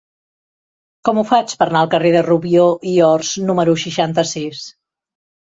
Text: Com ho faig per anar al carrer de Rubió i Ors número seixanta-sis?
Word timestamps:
Com 1.09 1.19
ho 1.19 1.23
faig 1.31 1.53
per 1.59 1.67
anar 1.67 1.83
al 1.85 1.91
carrer 1.91 2.13
de 2.15 2.23
Rubió 2.29 2.65
i 2.93 2.95
Ors 3.11 3.35
número 3.51 3.77
seixanta-sis? 3.85 4.65